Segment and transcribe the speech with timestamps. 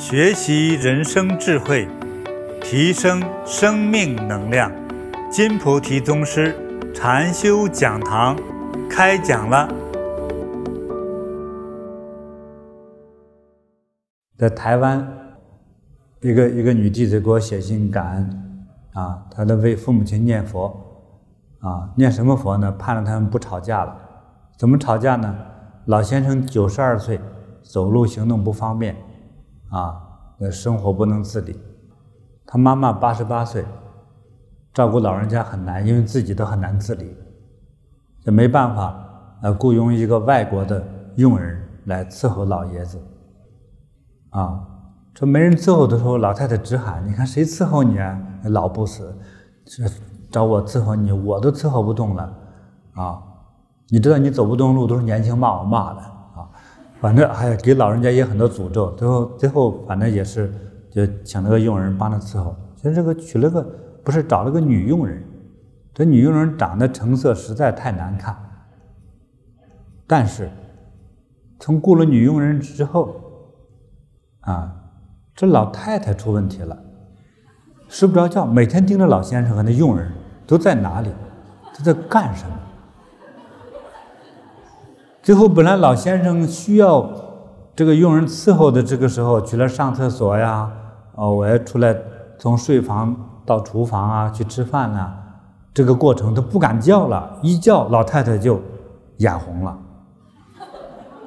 [0.00, 1.86] 学习人生智慧，
[2.62, 4.72] 提升生命能量。
[5.30, 6.56] 金菩提宗师
[6.94, 8.34] 禅修讲堂
[8.88, 9.68] 开讲了。
[14.38, 15.06] 在台湾，
[16.22, 20.74] 一个一个女弟子给我写信感恩啊，她在为父母亲念佛
[21.60, 22.72] 啊，念什么佛呢？
[22.72, 23.94] 盼着他们不吵架了。
[24.56, 25.36] 怎么吵架呢？
[25.84, 27.20] 老先生九十二岁，
[27.62, 28.96] 走路行动不方便，
[29.70, 30.00] 啊，
[30.38, 31.58] 那生活不能自理。
[32.46, 33.64] 他妈妈八十八岁，
[34.74, 37.16] 照顾老人家很难，因为自己都很难自理，
[38.24, 38.94] 就没办法，
[39.42, 40.84] 呃，雇佣一个外国的
[41.16, 43.00] 佣人来伺候老爷子。
[44.30, 44.60] 啊，
[45.14, 48.20] 这没人伺候的时候，老太太直喊：“你看谁伺候你啊？
[48.44, 49.16] 老不死，
[49.64, 49.84] 这
[50.30, 52.38] 找我伺候你，我都伺候不动了。”
[52.94, 53.22] 啊。
[53.92, 56.00] 你知道你走不动路都是年轻骂我骂的，
[57.00, 60.52] 反正还给老人家也很多诅咒，最后最后反正也是
[60.90, 62.54] 就请了个佣人帮他伺候。
[62.76, 63.62] 其实这个娶了个
[64.04, 65.22] 不是找了个女佣人，
[65.94, 68.36] 这女佣人长得成色实在太难看。
[70.06, 70.50] 但是
[71.58, 73.14] 从雇了女佣人之后，
[74.40, 74.74] 啊，
[75.34, 76.76] 这老太太出问题了，
[77.88, 80.10] 睡不着觉，每天盯着老先生和那佣人
[80.46, 81.10] 都在哪里，
[81.76, 82.56] 都在干什么。
[85.30, 87.08] 最后，本来老先生需要
[87.76, 90.68] 这个佣人伺候的这个时候，去了上厕所呀，
[91.14, 91.96] 哦，我要出来
[92.36, 93.14] 从睡房
[93.46, 95.08] 到厨房啊去吃饭呐，
[95.72, 98.60] 这个过程都不敢叫了，一叫老太太就
[99.18, 99.78] 眼红了。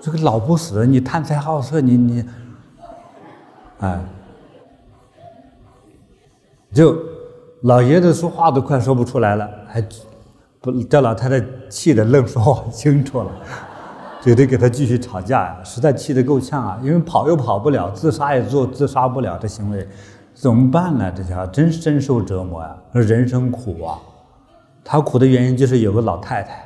[0.01, 2.25] 这个老不死，你贪财好色，你你，
[3.79, 4.03] 哎，
[6.73, 6.93] 就
[7.61, 9.81] 老爷子说话都快说不出来了，还
[10.59, 13.31] 不这老太太气得愣说话清楚了。
[14.23, 16.79] 就得给他继续吵架呀，实在气得够呛啊！
[16.81, 19.85] 因为跑又跑不了，自杀也做自杀不了，这行为
[20.33, 21.11] 怎么办呢？
[21.11, 23.99] 这家伙真深受折磨呀，人生苦啊！
[24.81, 26.65] 他苦的原因就是有个老太太。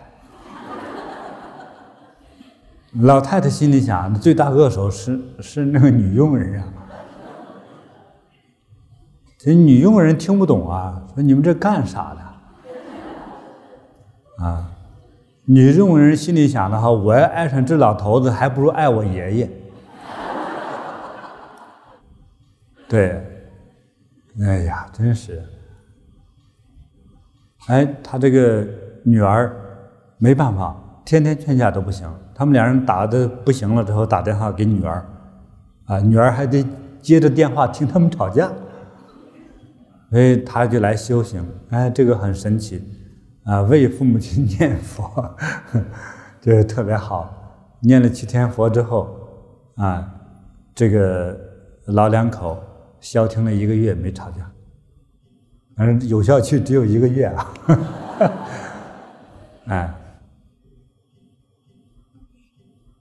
[3.01, 6.67] 老太太心里想，最大恶手是是那个女佣人啊。
[9.39, 12.15] 这女佣人听不懂啊，说你们这干啥
[14.37, 14.45] 的？
[14.45, 14.71] 啊。
[15.49, 19.49] 女佣人心里想的哈，我要爱上这老头子，还不如爱我爷爷。
[22.89, 23.25] 对，
[24.41, 25.41] 哎呀，真是。
[27.67, 28.67] 哎，他这个
[29.03, 29.55] 女儿
[30.17, 30.75] 没办法，
[31.05, 32.13] 天天劝架都不行。
[32.35, 35.05] 他们两人打的不行了之后，打电话给女儿，
[35.85, 36.65] 啊，女儿还得
[37.01, 38.51] 接着电话听他们吵架，
[40.09, 41.41] 所以他就来修行。
[41.69, 42.83] 哎，这个很神奇。
[43.47, 45.35] 啊，为父母亲念佛，
[46.41, 47.33] 就是特别好。
[47.79, 49.17] 念了七天佛之后，
[49.75, 50.05] 啊，
[50.75, 51.39] 这个
[51.85, 52.61] 老两口
[52.99, 54.51] 消停了一个月没吵架，
[55.77, 57.53] 反正有效期只有一个月啊。
[59.67, 59.93] 哎，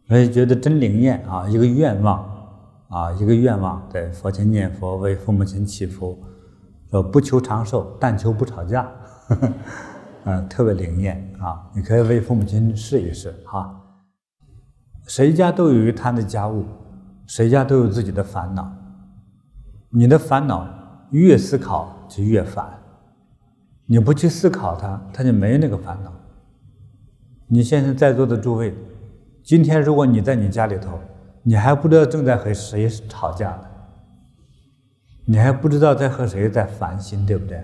[0.07, 1.49] 所以觉得真灵验啊！
[1.49, 2.23] 一个愿望
[2.89, 6.23] 啊，一个愿望，在佛前念佛，为父母亲祈福，
[6.91, 8.83] 说不求长寿，但求不吵架。
[9.29, 9.53] 呵 呵
[10.27, 11.71] 啊，特别灵验啊！
[11.73, 13.81] 你可以为父母亲试一试哈。
[15.07, 16.65] 谁家都有一摊的家务，
[17.29, 18.69] 谁家都有自己的烦恼。
[19.89, 20.69] 你的烦恼
[21.13, 22.67] 越思考就越烦，
[23.87, 26.13] 你不去思考它，它就没那个烦恼。
[27.47, 28.75] 你现在在座的诸位，
[29.45, 30.99] 今天如果你在你家里头，
[31.45, 33.65] 你还不知道正在和谁吵架呢，
[35.25, 37.63] 你还不知道在和谁在烦心，对不对？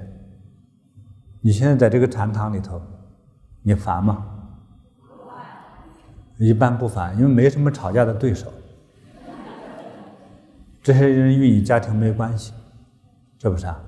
[1.44, 2.80] 你现在在这个禅堂里头，
[3.62, 4.24] 你烦吗？
[6.38, 8.46] 一般不烦，因为没什么吵架的对手。
[10.82, 12.52] 这些人与你家庭没关系，
[13.40, 13.80] 是不是啊？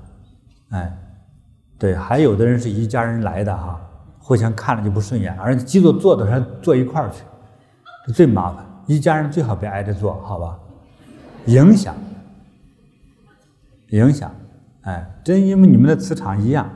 [0.71, 0.99] 哎，
[1.79, 3.81] 对，还有的人是一家人来的哈，
[4.19, 7.23] 互相看着就不顺眼，而且基座坐的还坐一块儿去，
[8.07, 8.65] 这最麻烦。
[8.87, 10.59] 一家人最好别挨着坐，好吧？
[11.47, 11.95] 影响，
[13.91, 14.33] 影响，
[14.83, 16.69] 哎，真因为你们的磁场一样。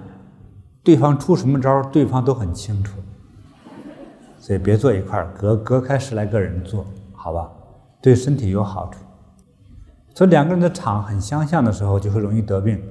[0.89, 2.99] 对方出什么招，对方都很清楚，
[4.39, 6.83] 所以别坐一块儿，隔隔开十来个人坐，
[7.13, 7.47] 好吧？
[8.01, 9.01] 对身体有好处。
[10.15, 12.83] 所以两个人的场很相像的时候，就会容易得病。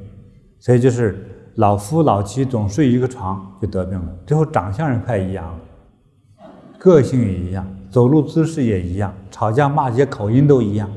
[0.60, 4.16] 所以就是老夫老妻总睡一个床，就得病了。
[4.28, 6.46] 最后长相也快一样了，
[6.78, 10.88] 个性也一样，走路姿势也一样，吵架骂街口音都一样。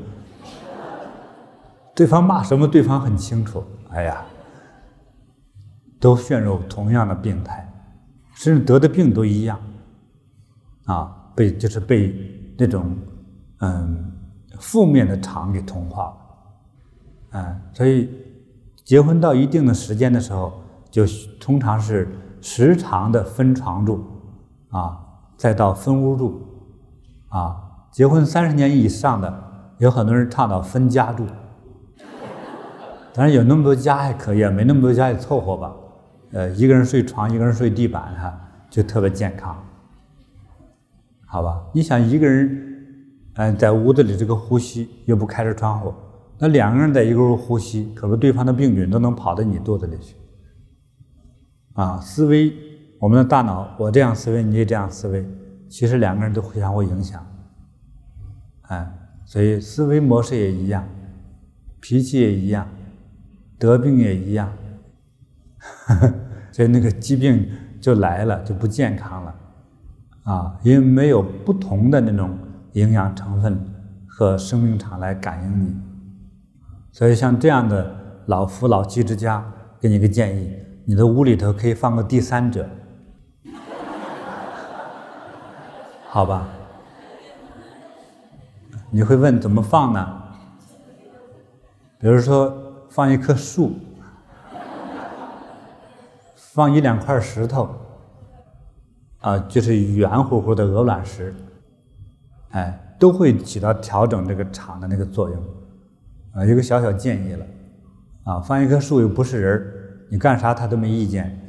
[1.95, 3.63] 对方骂什么，对方很清楚。
[3.89, 4.23] 哎呀。
[6.01, 7.71] 都陷入同样的病态，
[8.33, 9.57] 甚至得的病都一样，
[10.85, 12.13] 啊，被就是被
[12.57, 12.97] 那种
[13.59, 14.11] 嗯
[14.59, 17.39] 负面的场给同化了。
[17.39, 18.09] 啊，所以
[18.83, 20.51] 结婚到一定的时间的时候，
[20.89, 21.05] 就
[21.39, 22.09] 通常是
[22.41, 24.03] 时常的分床住，
[24.71, 24.99] 啊，
[25.37, 26.41] 再到分屋住，
[27.29, 27.55] 啊，
[27.91, 29.43] 结婚三十年以上的，
[29.77, 31.25] 有很多人倡导分家住，
[33.13, 35.73] 当然有那么多家还可以啊，没那么多家也凑合吧，
[36.31, 38.39] 呃，一个人睡床，一个人睡地板，哈，
[38.69, 39.55] 就特别健康。
[41.25, 42.75] 好吧，你想一个人，
[43.35, 45.93] 嗯，在屋子里这个呼吸又不开着窗户，
[46.37, 50.15] 那两个人在一个屋呼吸，可不对方的病菌都能跑到你肚子里去。
[51.73, 52.53] 啊，思维，
[52.99, 55.25] 我们的大脑，我这样思维，你也这样思维，
[55.69, 57.25] 其实两个人都互相会影响。
[58.63, 58.89] 哎，
[59.25, 60.87] 所以思维模式也一样，
[61.79, 62.67] 脾气也一样，
[63.57, 64.51] 得病也一样，
[66.51, 67.49] 所以那个疾病
[67.79, 69.35] 就来了，就不健康了。
[70.23, 72.37] 啊，因为没有不同的那种
[72.73, 73.59] 营养成分
[74.07, 75.75] 和生命场来感应你，
[76.91, 77.95] 所以像这样的
[78.27, 79.43] 老夫老妻之家，
[79.79, 80.55] 给你个建议，
[80.85, 82.69] 你的屋里头可以放个第三者，
[86.07, 86.47] 好吧？
[88.91, 90.21] 你会问怎么放呢？
[91.97, 92.55] 比如说
[92.89, 93.73] 放一棵树，
[96.53, 97.69] 放一两块石头。
[99.21, 101.31] 啊，就是圆乎乎的鹅卵石，
[102.49, 105.39] 哎，都会起到调整这个场的那个作用，
[106.33, 107.45] 啊，一个小小建议了，
[108.23, 109.73] 啊，放一棵树又不是人
[110.09, 111.39] 你干啥他都没意见，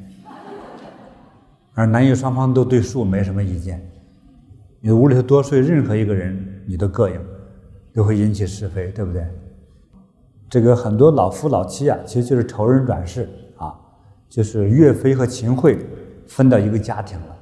[1.72, 3.82] 而男女双方都对树没什么意见，
[4.80, 7.18] 你屋里头多睡任何一个人，你都膈应，
[7.94, 9.26] 都会引起是非，对不对？
[10.50, 13.26] 这个很多老夫老妻啊，其实就是仇人转世，
[14.32, 15.78] 就是岳飞和秦桧
[16.26, 17.36] 分到一个家庭了。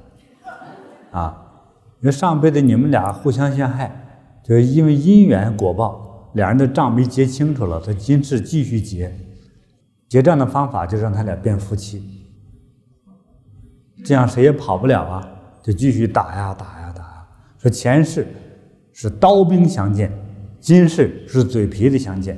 [1.11, 1.41] 啊，
[2.01, 3.89] 因为上辈子你们俩互相陷害，
[4.43, 9.09] 就是因为因缘果报，两人的账没结清楚了，他今世继续结，
[10.09, 12.27] 结账的方法就让他俩变夫妻，
[14.03, 15.25] 这样谁也跑不了啊，
[15.63, 17.25] 就继续打呀打呀打呀。
[17.57, 18.27] 说前世
[18.91, 20.11] 是刀兵相见，
[20.59, 22.37] 今世是嘴皮子相见，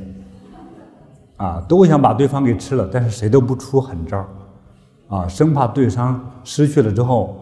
[1.37, 4.27] 啊，都想把对方给吃了，但是谁都不出狠招，
[5.13, 7.39] 啊，生怕对方失去了之后。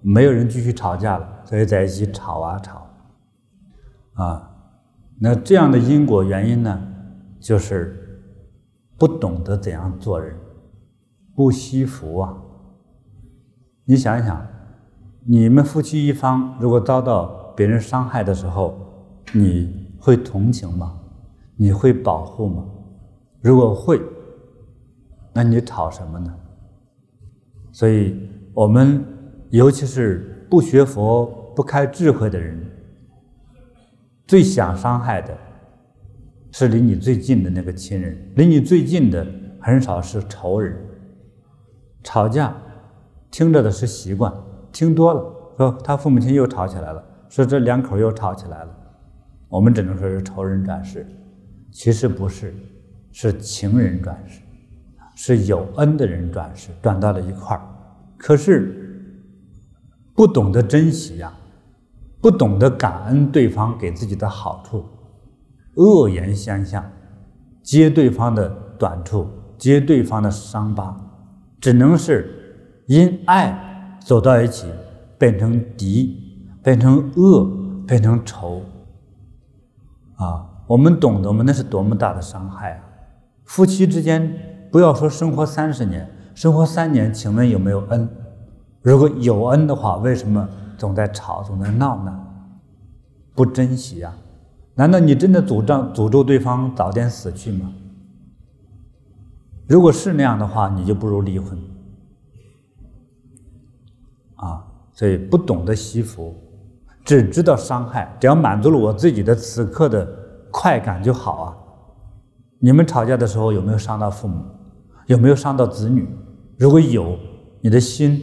[0.00, 2.86] 没有人继续吵架了，所以在一起吵啊吵，
[4.14, 4.48] 啊，
[5.18, 6.80] 那这样的因果原因呢，
[7.40, 8.30] 就是
[8.96, 10.38] 不懂得怎样做人，
[11.34, 12.32] 不惜福啊。
[13.86, 14.40] 你想一想，
[15.26, 18.78] 你们夫妻一方如果遭到别人伤害的时候，
[19.32, 20.96] 你会同情吗？
[21.56, 22.64] 你会保护吗？
[23.40, 24.00] 如果会，
[25.32, 26.32] 那你吵什么呢？
[27.78, 29.04] 所以我们。
[29.50, 31.24] 尤其是不学佛、
[31.56, 32.54] 不开智慧的人，
[34.26, 35.34] 最想伤害的，
[36.52, 38.14] 是离你最近的那个亲人。
[38.36, 39.26] 离你最近的
[39.58, 40.76] 很少是仇人。
[42.04, 42.54] 吵架，
[43.30, 44.30] 听着的是习惯，
[44.70, 45.24] 听多了
[45.56, 48.78] 说他父母亲又吵起来了，说这两口又吵起来了，
[49.48, 51.06] 我们只能说是仇人转世，
[51.72, 52.52] 其实不是，
[53.12, 54.42] 是情人转世，
[55.18, 57.62] 是有恩的人转世，转到了一块儿。
[58.16, 58.84] 可是。
[60.14, 61.32] 不懂得珍惜呀，
[62.20, 64.84] 不懂得感恩对方给自己的好处，
[65.76, 66.84] 恶言相向，
[67.62, 70.96] 揭对方的短处，揭对方的伤疤，
[71.60, 74.66] 只能是因爱走到一起，
[75.16, 78.62] 变成敌，变成恶，变成仇。
[80.16, 81.44] 啊，我们懂得吗？
[81.46, 82.80] 那是多么大的伤害啊！
[83.44, 88.08] 夫妻之间，不要说生活三十年，生活三年，请问有没有恩？
[88.82, 92.20] 如果有恩的话，为什么总在吵，总在闹呢？
[93.34, 94.12] 不珍惜呀？
[94.74, 97.72] 难道你真的诅咒诅咒对方早点死去吗？
[99.66, 101.58] 如果是那样的话，你就不如离婚。
[104.36, 106.34] 啊，所以不懂得惜福，
[107.04, 110.08] 只知道伤害，只要满足了我自己的此刻的
[110.50, 111.56] 快感就好啊。
[112.60, 114.44] 你们吵架的时候有没有伤到父母？
[115.08, 116.06] 有没有伤到子女？
[116.56, 117.18] 如果有，
[117.60, 118.22] 你的心。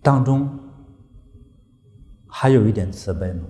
[0.00, 0.48] 当中
[2.26, 3.40] 还有一点慈悲吗？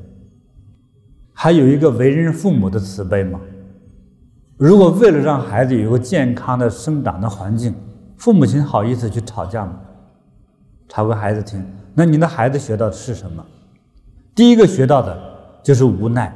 [1.33, 3.41] 还有一个为人父母的慈悲吗？
[4.57, 7.75] 如果为了让孩子有一个健康的生长的环境，
[8.17, 9.79] 父母亲好意思去吵架吗？
[10.89, 11.63] 吵给孩子听，
[11.93, 13.45] 那你的孩子学到的是什么？
[14.35, 15.19] 第一个学到的
[15.63, 16.33] 就是无奈，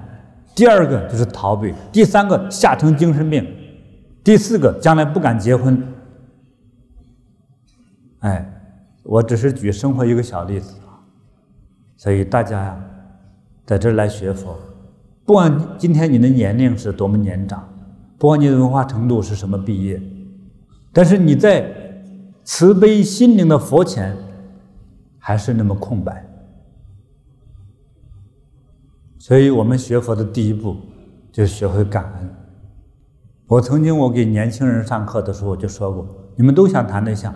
[0.54, 3.46] 第二个就是逃避，第三个吓成精神病，
[4.22, 5.82] 第四个将来不敢结婚。
[8.20, 8.54] 哎。
[9.04, 11.00] 我只是举生活一个小例子啊，
[11.96, 12.78] 所以大家呀，
[13.64, 14.54] 在这儿来学佛，
[15.24, 17.66] 不管今天你的年龄是多么年长，
[18.18, 19.98] 不管你的文化程度是什么毕业，
[20.92, 21.72] 但是你在
[22.44, 24.14] 慈悲心灵的佛前，
[25.18, 26.22] 还是那么空白。
[29.18, 30.76] 所以我们学佛的第一步，
[31.32, 32.30] 就学会感恩。
[33.48, 37.34] 我曾经我给年轻人上课的时候，我就说过，你们都想谈对象，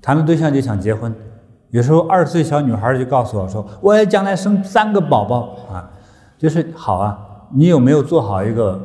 [0.00, 1.12] 谈了对象就想结婚。
[1.70, 5.90] 有时候二十岁小女孩就告诉我说：“我要将来生三个宝宝啊！”
[6.38, 7.18] 就是好啊，
[7.52, 8.80] 你有没有做好一个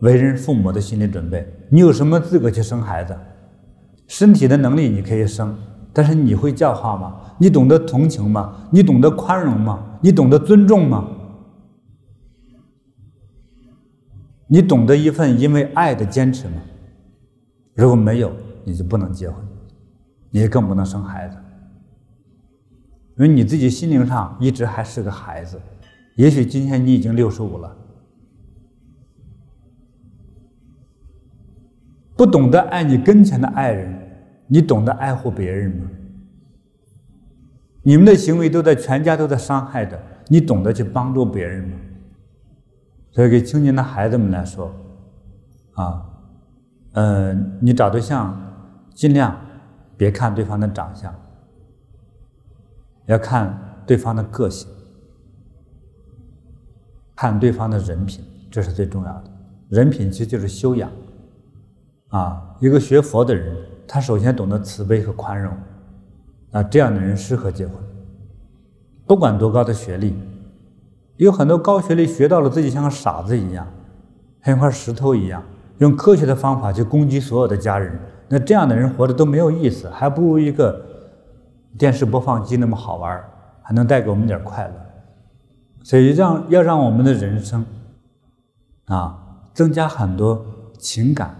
[0.00, 1.46] 为人父母的心理准备？
[1.68, 3.16] 你有什么资格去生孩子？
[4.08, 5.56] 身体的能力你可以生，
[5.92, 7.14] 但是你会教化吗？
[7.38, 8.54] 你懂得同情吗？
[8.72, 9.78] 你懂得宽容吗？
[10.00, 11.04] 你懂得尊重吗？
[14.48, 16.54] 你懂得一份因为爱的坚持吗？
[17.74, 18.32] 如果没有，
[18.64, 19.36] 你就不能结婚，
[20.30, 21.36] 你也更不能生孩子。
[23.16, 25.60] 因为你自己心灵上一直还是个孩子，
[26.16, 27.76] 也许今天你已经六十五了，
[32.16, 33.92] 不懂得爱你跟前的爱人，
[34.46, 35.90] 你懂得爱护别人吗？
[37.82, 41.76] 你们的行为都在全家都在伤害着，你懂得去帮助别人吗？
[43.18, 44.72] 所以，给青年的孩子们来说，
[45.72, 46.06] 啊，
[46.92, 48.40] 呃，你找对象
[48.94, 49.36] 尽量
[49.96, 51.12] 别看对方的长相。
[53.06, 54.70] 要看对方的个性，
[57.16, 59.24] 看对方的人品，这是最重要的。
[59.68, 60.88] 人品其实就是修养。
[62.10, 63.56] 啊，一个学佛的人，
[63.88, 65.52] 他首先懂得慈悲和宽容，
[66.52, 67.76] 啊，这样的人适合结婚。
[69.08, 70.14] 不管多高的学历，
[71.18, 73.64] 有很多高学历学到了自己像个傻子一样，
[74.42, 75.42] 像一块石头一样，
[75.78, 77.96] 用科学的方法去攻击所有的家人，
[78.28, 80.84] 那这样的人活着都没有意思，还不如一个。
[81.76, 83.22] 电视播放机那么好玩，
[83.62, 84.74] 还能带给我们点快乐，
[85.84, 87.64] 所以让要让我们的人生
[88.86, 89.16] 啊
[89.52, 90.44] 增加很多
[90.78, 91.36] 情感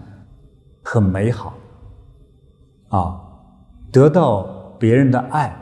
[0.83, 1.55] 和美好
[2.89, 3.19] 啊，
[3.91, 4.43] 得到
[4.77, 5.53] 别人的爱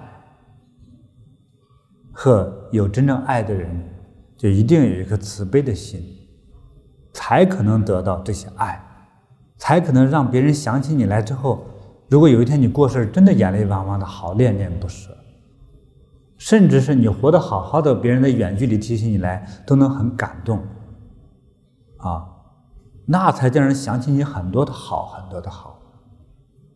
[2.11, 3.83] 和有真正爱的人，
[4.37, 6.01] 就一定有一颗慈悲的心，
[7.11, 8.81] 才可能得到这些爱，
[9.57, 11.65] 才可能让别人想起你来之后。
[12.09, 15.09] 如果有一天你过世，真的眼泪汪汪的，好恋恋不舍，
[16.37, 20.61] 甚至是你活得好好的，别人的远距离提起你来，都能很感动，
[21.97, 22.25] 啊，
[23.07, 25.81] 那才叫人想起你很多的好，很多的好，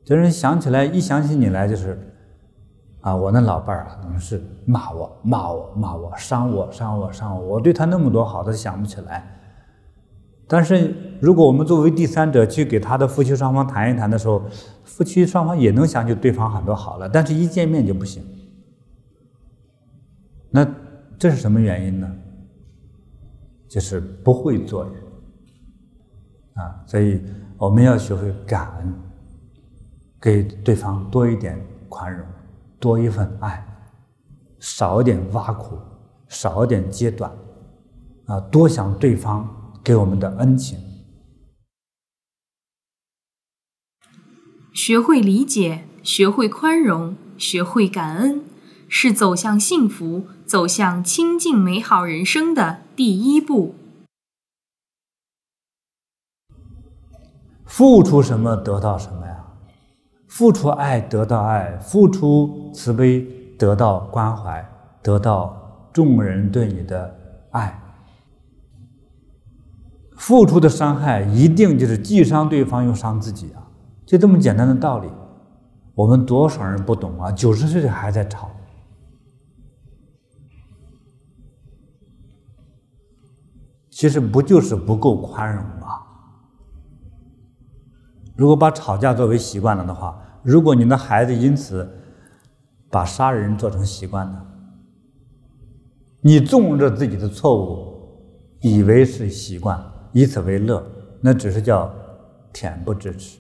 [0.03, 2.11] 叫人想起来，一想起你来就是，
[3.01, 9.39] 啊，我那老伴儿可能是骂我，骂我，骂我，伤我，伤我，伤我，我对他那么多好，他想不起来。
[10.48, 14.43] 但是，如果我们作为第三者去给他的夫妻双方谈一谈的时候，
[14.84, 18.24] 夫妻双方也能想起对方很多好了，但是一见面就不行。
[20.50, 20.67] 那
[21.17, 22.12] 这是什么原因呢？
[23.70, 24.93] 就是不会做人
[26.55, 26.84] 啊！
[26.86, 27.22] 所以
[27.58, 28.93] 我们要学会感恩，
[30.20, 32.27] 给对方多一点宽容，
[32.81, 33.65] 多一份爱，
[34.59, 35.79] 少一点挖苦，
[36.27, 37.31] 少一点揭短，
[38.25, 39.57] 啊，多想对方。
[39.83, 40.77] 给我们的恩情，
[44.71, 48.45] 学会理解，学会宽容，学会感恩，
[48.88, 53.73] 是走向幸福、走向清净美好人生的第一步。
[57.65, 59.30] 付出什么得到什么呀？
[60.41, 63.21] 付出爱得到爱，付出慈悲
[63.60, 64.67] 得到关怀，
[65.03, 67.15] 得到众人对你的
[67.51, 67.79] 爱。
[70.15, 73.69] 付出的伤害一定就是既伤对方又伤自己啊！
[74.03, 75.07] 就这么简单的道理，
[75.93, 77.31] 我们多少人不懂啊？
[77.31, 78.50] 九十岁还在吵，
[83.91, 86.01] 其实不就是不够宽容吗？
[88.36, 91.89] 如果把吵架作为习惯了的话，如果你的孩子因此
[92.89, 94.48] 把杀人做成习惯了，
[96.21, 99.83] 你纵着自己的错误，以为是习惯。
[100.13, 100.86] 以此为乐，
[101.21, 101.89] 那只是叫
[102.53, 103.39] 恬不知耻。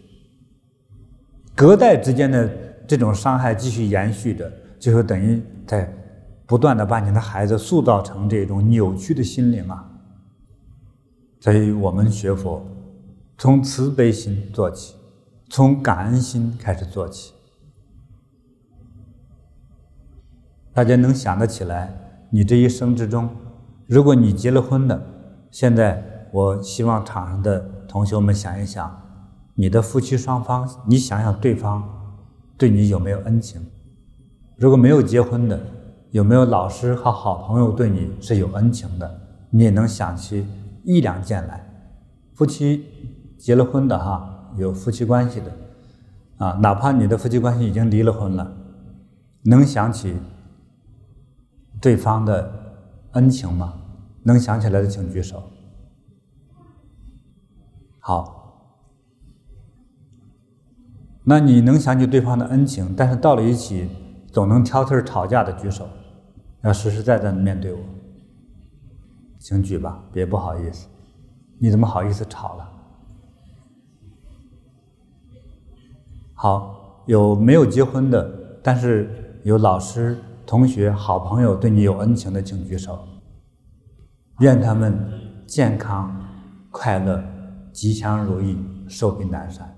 [1.53, 2.49] 隔代之间的
[2.87, 5.93] 这种伤害继续延续着，就会等于在
[6.45, 9.85] 不断的把你的孩子塑造成这种扭曲的心灵啊。
[11.41, 12.65] 所以我们学佛，
[13.37, 14.95] 从慈悲心做起，
[15.53, 17.33] 从感恩心开始做起。
[20.73, 21.93] 大家能想得起来，
[22.29, 23.29] 你这一生之中，
[23.85, 25.05] 如果你结了婚的，
[25.51, 26.07] 现在。
[26.33, 29.01] 我希望场上的同学们想一想，
[29.55, 31.83] 你的夫妻双方，你想想对方
[32.57, 33.61] 对你有没有恩情？
[34.55, 35.59] 如果没有结婚的，
[36.11, 39.19] 有没有老师和好朋友对你是有恩情的？
[39.49, 40.47] 你也能想起
[40.85, 41.69] 一两件来。
[42.33, 42.85] 夫妻
[43.37, 45.51] 结了婚的哈，有夫妻关系的
[46.37, 48.51] 啊，哪怕你的夫妻关系已经离了婚了，
[49.43, 50.17] 能想起
[51.79, 52.51] 对方的
[53.11, 53.73] 恩情吗？
[54.23, 55.41] 能想起来的请举手。
[57.99, 58.75] 好，
[61.23, 63.89] 那你能想起对方的恩情，但是到了一起
[64.31, 65.87] 总能挑刺吵架的举手，
[66.61, 67.79] 要实实在在的面对我，
[69.39, 70.87] 请举吧，别不好意思，
[71.59, 72.70] 你怎么好意思吵了？
[76.41, 82.97] 好，有没有结婚的，但是有老师、同学、好朋友对你有恩情的，请举手。
[84.39, 84.97] 愿他们
[85.45, 86.19] 健康、
[86.71, 87.23] 快乐。
[87.71, 88.57] 吉祥如意，
[88.87, 89.77] 寿比南山。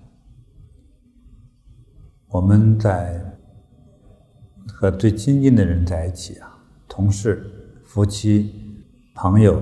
[2.29, 3.21] 我们在
[4.65, 7.45] 和最亲近的人在一起啊，同事、
[7.83, 8.79] 夫妻、
[9.13, 9.61] 朋友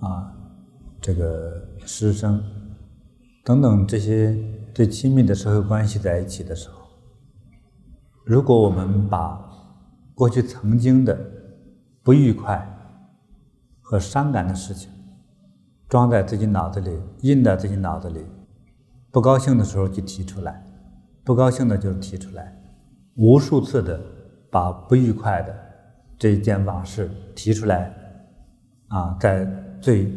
[0.00, 0.30] 啊，
[1.00, 1.50] 这个
[1.86, 2.44] 师生
[3.42, 4.38] 等等这些
[4.76, 6.82] 最亲密的社会关系在一起的时候，
[8.26, 9.42] 如果我们把
[10.14, 11.18] 过去曾经的
[12.02, 12.62] 不愉快
[13.80, 14.90] 和伤感的事情，
[15.88, 16.90] 装在自己脑子里，
[17.22, 18.26] 印在自己脑子里，
[19.10, 20.62] 不高兴的时候就提出来，
[21.24, 22.54] 不高兴的就提出来，
[23.14, 23.98] 无数次的
[24.50, 25.56] 把不愉快的
[26.18, 27.90] 这一件往事提出来，
[28.88, 29.46] 啊，在
[29.80, 30.12] 最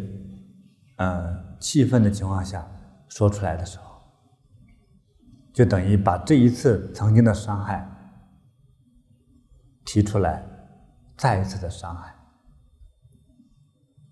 [0.98, 2.68] 呃气愤的情况下
[3.08, 3.89] 说出来的时候，
[5.60, 7.86] 就等于把这一次曾经的伤害
[9.84, 10.42] 提出来，
[11.18, 12.16] 再一次的伤害。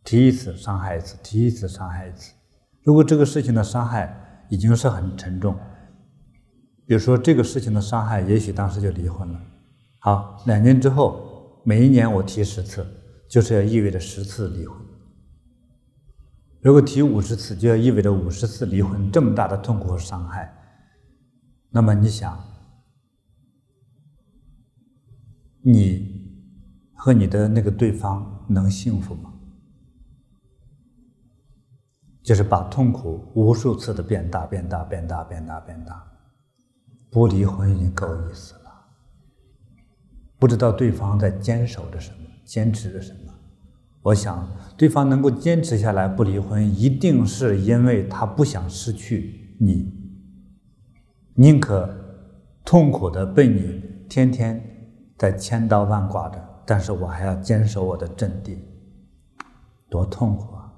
[0.04, 2.34] 提一次伤害一次，提一次伤害一次。
[2.84, 5.58] 如果这个事情的伤害已经是很沉重，
[6.86, 9.42] 比如说这个事情的伤害，也许当时就离婚了。
[10.00, 12.86] 好，两年之后，每一年我提十次，
[13.30, 14.78] 就是要意味着十次离婚。
[16.60, 20.54] 如果提五十次，就要意味着五十次离婚，这么大的痛苦和伤害。
[21.70, 22.44] 那么你想，
[25.62, 26.42] 你
[26.96, 29.34] 和你的那个对方能幸福吗？
[32.24, 36.06] 就是把痛苦无数次的变大、变大、变大、变大、变大，
[37.10, 38.60] 不离婚已经够意思了。
[40.38, 43.34] 不知道对方在坚守着什么，坚持着什么。
[44.02, 44.46] 我想，
[44.78, 49.97] 对方能够坚持下来不离婚，一定是因为他不想失去你，
[51.40, 51.88] 宁可
[52.66, 54.60] 痛苦的被你天天
[55.20, 58.58] 在千刀万剐着，但是我还要坚守我的阵地，
[59.88, 60.74] 多痛苦啊！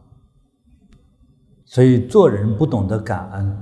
[1.63, 3.57] 所以做人不懂得感恩，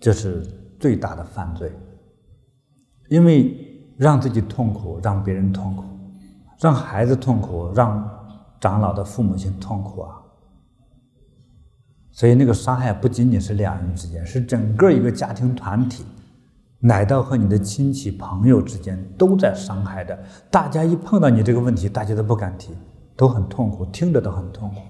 [0.00, 0.42] 这是
[0.80, 1.72] 最大的犯罪。
[3.08, 5.84] 因为让自己痛苦，让别人痛苦，
[6.58, 8.10] 让孩子痛苦，让
[8.58, 10.21] 长老的父母亲痛苦啊！
[12.12, 16.04] 所以那个伤害不仅仅是两人之间，是整个一个家庭团体。
[16.84, 20.18] 乃到和你的亲戚朋友之间都在伤害着，
[20.50, 22.76] 大家一碰到你这个问题，大家都不敢提，
[23.16, 24.80] 都很痛苦，听着都很痛苦。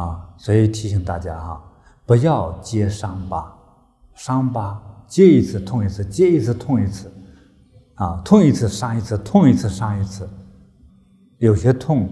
[0.00, 1.62] 啊，所以提醒大家哈，
[2.06, 3.54] 不要揭伤疤，
[4.14, 7.12] 伤疤揭一次痛一次，揭一次痛一次，
[7.96, 10.26] 啊，痛一次伤一次，痛一次伤一次，
[11.36, 12.08] 有些痛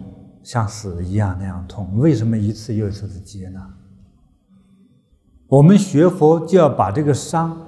[0.46, 3.60] 像死一样那样痛，为什么一次又一次的接呢？
[5.48, 7.60] 我们学佛就要把这个伤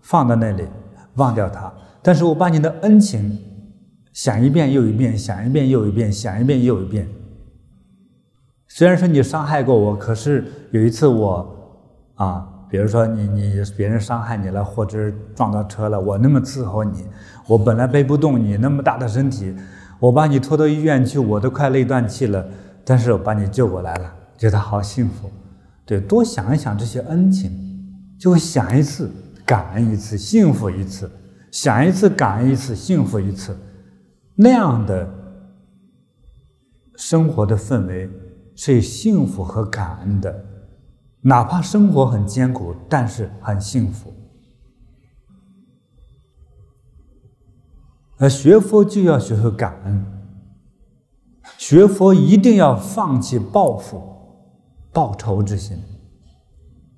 [0.00, 0.66] 放在那里，
[1.16, 1.70] 忘掉它。
[2.00, 3.38] 但是我把你的恩情
[4.14, 7.06] 想一遍又一遍，想一遍又一遍，想一遍又一遍。
[8.66, 11.54] 虽然说你伤害过我，可是有一次我
[12.14, 17.04] 啊，比如说你你别人伤害你了，或者撞到车了，我那么伺候你，
[17.46, 19.54] 我本来背不动你那么大的身体，
[20.02, 22.44] 我把你拖到医院去，我都快累断气了，
[22.84, 25.30] 但是我把你救过来了，觉得好幸福。
[25.86, 27.52] 对，多想一想这些恩情，
[28.18, 29.08] 就会想一次
[29.46, 31.06] 感恩一次，幸福一次；
[31.52, 33.56] 想一次感恩一次，幸福一次。
[34.34, 35.08] 那样的
[36.96, 38.10] 生活的氛围
[38.56, 40.44] 是幸福和感恩的，
[41.20, 44.12] 哪怕生活很艰苦，但是很幸福。
[48.22, 50.06] 而学佛就要学会感恩，
[51.58, 54.00] 学佛一定要放弃报复。
[54.92, 55.76] 报仇之心，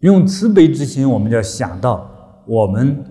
[0.01, 2.11] 用慈悲之心，我们就要想到
[2.45, 3.03] 我们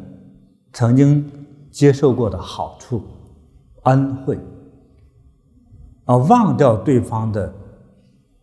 [0.74, 1.28] 曾经
[1.72, 3.02] 接受过的好处、
[3.86, 4.38] 恩惠，
[6.04, 7.52] 啊，忘掉对方的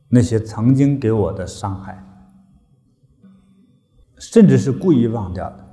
[0.08, 2.02] 那些曾经给我的伤害，
[4.18, 5.66] 甚至是故意忘掉的。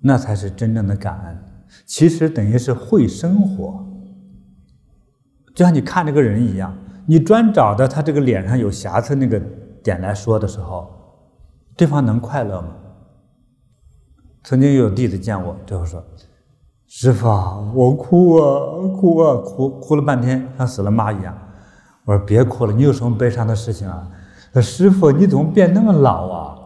[0.00, 1.43] 那才是真正的感恩。
[1.86, 3.84] 其实等于是会生活，
[5.54, 9.40] 就像你看这个人一样，你专找的他这个脸上有瑕疵那个
[9.82, 10.90] 点来说的时候，
[11.76, 12.68] 对方能快乐吗？
[14.42, 16.02] 曾经有弟子见我，最后说
[16.86, 18.60] ：“师父啊，我哭啊，
[19.00, 21.36] 哭啊，哭哭了半天，像死了妈一样。”
[22.04, 24.10] 我说：“别哭了，你有什么悲伤的事情啊？”
[24.52, 26.58] 他说：“师父，你怎么变那么老啊？”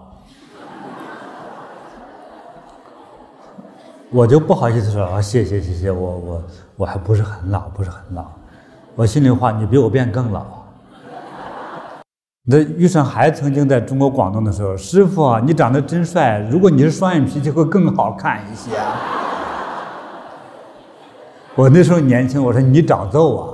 [4.11, 6.43] 我就不好意思说啊，谢谢谢谢，我我
[6.77, 8.25] 我还不是很老，不是很老。
[8.95, 10.47] 我心里话，你比我变更老。
[12.45, 18.71] 那玉生还曾经在中国广东的时候，师傅啊，你长得真帅，如果你是双眼皮，就会更好看一些。
[21.55, 23.53] 我那时候年轻，我说你找揍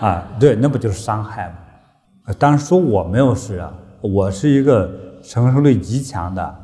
[0.00, 2.32] 啊，啊，对，那不就是伤害吗？
[2.38, 4.90] 当然说我没有事啊，我是一个
[5.22, 6.54] 承受力极强的。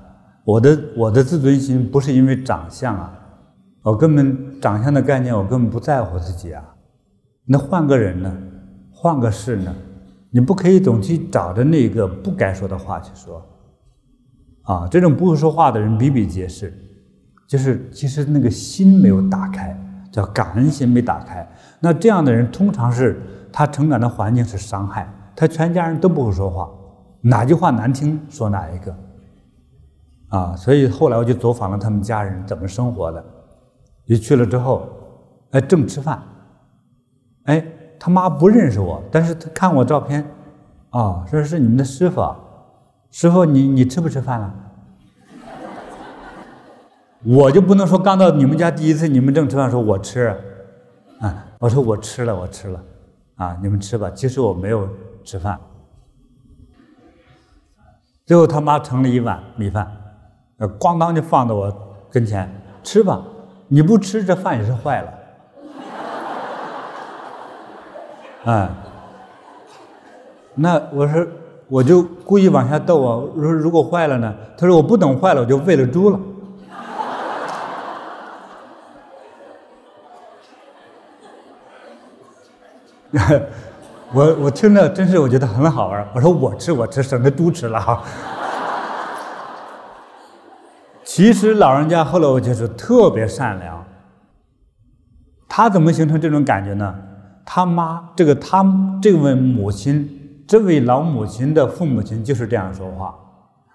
[0.45, 3.13] 我的我的自尊心不是因为长相啊，
[3.83, 6.63] 我根本长相的概念我根本不在乎自己啊。
[7.45, 8.33] 那换个人呢？
[8.91, 9.75] 换个事呢？
[10.31, 13.45] 你不可以总去找着那个不该说的话去说。
[14.63, 16.73] 啊，这种不会说话的人比比皆是，
[17.47, 19.77] 就是其实那个心没有打开，
[20.11, 21.47] 叫感恩心没打开。
[21.81, 23.21] 那这样的人通常是
[23.53, 26.71] 他成长的环境是伤害，他全家人都不会说话，
[27.21, 28.97] 哪句话难听说哪一个。
[30.33, 33.23] 啊，所以后来我就走访了他们家人怎么生活的，
[34.07, 34.89] 一去了之后，
[35.51, 36.23] 哎，正吃饭，
[37.45, 37.63] 哎，
[38.01, 40.27] 他妈不认识我，但是他看我照片，
[40.89, 42.35] 啊，说是你们的师傅，
[43.11, 44.55] 师傅你你吃不吃饭了？
[47.27, 50.35] 我就不能说刚到你们家第一次，你们正吃饭说我吃，
[51.21, 52.83] 啊，我说我吃了，我吃了，
[53.35, 54.89] 啊，你们吃吧，其实我没有
[55.23, 55.61] 吃饭。
[58.25, 59.99] 最后他妈盛了一碗米饭。
[60.69, 61.73] 咣当就放到我
[62.11, 62.51] 跟前，
[62.83, 63.23] 吃吧，
[63.69, 65.09] 你不吃这饭也是坏了。
[68.45, 68.69] 哎，
[70.55, 71.27] 那我说
[71.69, 74.35] 我就故意往下逗啊，我说如果坏了呢？
[74.59, 76.21] 他说我不等坏了，我就喂了猪了。
[84.13, 88.03] 我我听着真是我觉得很好玩，我说我吃我吃，省得猪吃了哈。
[91.15, 93.85] 其实老人家后来我就是特别善良。
[95.47, 96.95] 他怎么形成这种感觉呢？
[97.45, 98.65] 他妈这个他
[99.03, 100.09] 这位母亲，
[100.49, 103.15] 这位老母亲的父母亲就是这样说话。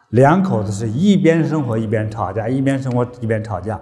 [0.10, 3.80] 两口子是一边生活一边吵架，一边生活一边吵架，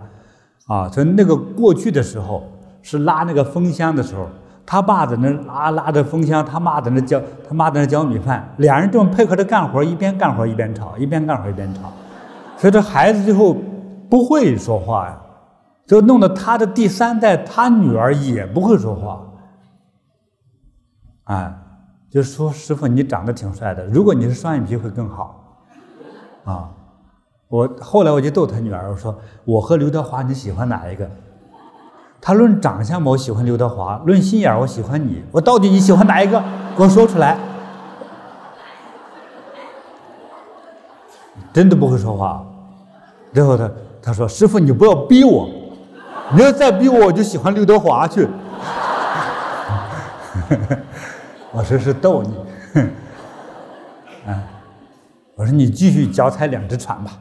[0.68, 2.44] 啊，所以那个过去的时候
[2.82, 4.28] 是拉那个风箱的时候，
[4.66, 11.94] 他爸在那拉拉着风箱，他妈在那浇他妈在那浇米饭，两人这么配合着干活，一边干活一边吵，一边干活一边吵。
[12.58, 13.56] 所以这孩子最后
[14.10, 15.18] 不会说话呀，
[15.86, 19.22] 就弄得他的第三代，他女儿也不会说话。
[21.26, 21.54] 哎，
[22.10, 25.42] 就说师傅你长得挺帅的，如果你是双眼皮会更好。
[26.46, 26.70] 啊，
[27.48, 31.10] 我后来我就逗他女儿，我说我和刘德华你喜欢哪一个？
[32.22, 35.24] 他论长相，我喜欢刘德华；论心眼我喜欢你。
[35.32, 36.42] 我到底你喜欢哪一个？
[36.78, 37.38] 给我说出来。
[41.54, 42.46] 真的不会说话，
[43.32, 43.72] 然后他
[44.02, 45.50] 他说：“师傅，你不要逼我，
[46.34, 48.28] 你要再逼我，我就喜欢刘德华去。
[51.52, 52.36] ”我说是逗你，
[54.28, 54.44] 啊，
[55.36, 57.12] 我说你继续脚踩两只船吧，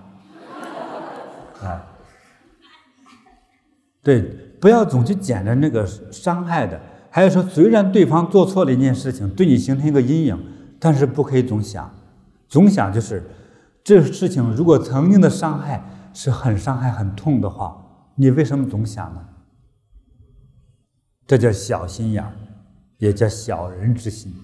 [1.63, 1.81] 啊，
[4.03, 4.21] 对，
[4.61, 6.81] 不要总去捡着那个伤害的。
[7.09, 10.37] 还有说，虽然对方做错了一件事情，对你形成一个阴影，
[10.81, 11.89] 但是不可以总想，
[12.49, 13.23] 总想就是。
[13.85, 17.77] 这事情如果曾经的伤害是很伤害、很痛的话，
[18.15, 19.21] 你为什么总想呢？
[21.27, 22.25] 这叫小心眼，
[22.97, 24.35] 也叫小人之心。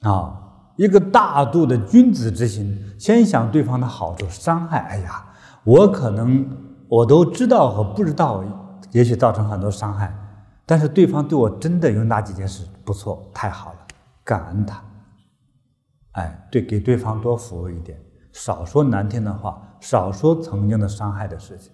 [0.00, 0.40] 啊，
[0.76, 4.78] 一个大度的君子之心，先想对方的好处，伤害。
[4.80, 5.24] 哎呀，
[5.62, 6.48] 我可能
[6.88, 8.42] 我都知道和不知道，
[8.90, 10.12] 也许造成很多伤害，
[10.66, 13.78] 但是对方对我真的有哪几件事不错，太好了，
[14.24, 14.82] 感恩他。
[16.12, 17.96] 哎，对，给对方多服务一点，
[18.32, 21.72] 少说难听的话，少说曾经的伤害的事情。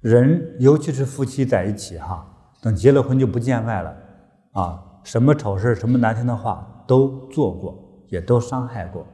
[0.00, 2.26] 人，尤其是夫妻在一起哈，
[2.60, 3.96] 等结了婚就不见外了
[4.52, 9.06] 啊，什么丑事，什么难听的话都做过，也都伤害过，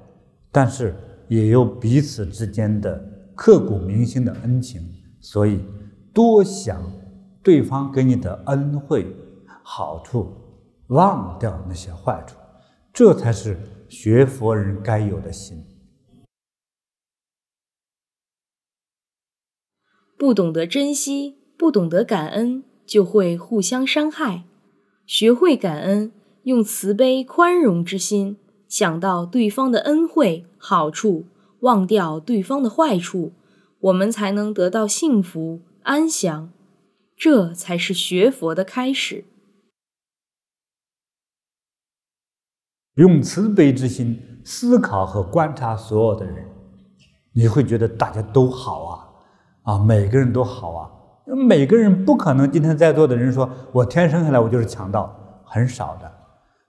[0.51, 0.92] 但是
[1.29, 3.01] 也有彼此之间的
[3.37, 4.83] 刻骨铭心的恩情，
[5.21, 5.64] 所以
[6.12, 6.83] 多想
[7.44, 9.07] 对方给你的恩惠
[9.62, 10.33] 好处，
[10.88, 12.37] 忘掉那些坏处，
[12.92, 13.57] 这才是。
[13.88, 15.64] 学佛人该有的心。
[20.16, 24.44] 不懂得珍惜，不懂得感恩，就会互相伤害。
[25.07, 28.37] 学会感恩，用慈悲宽容之心，
[28.68, 31.24] 想到对方的恩惠好处，
[31.61, 33.33] 忘掉对方的坏处，
[33.81, 36.53] 我们才能得到幸福安详。
[37.16, 39.24] 这才是学佛的开始。
[42.99, 46.45] 用慈悲之心思考和观察所有的人，
[47.33, 50.91] 你会觉得大家都好啊，啊，每个人都好啊。
[51.47, 56.11] 每个人不可能今天在座的人说，我天生下来我就是强盗，很少的。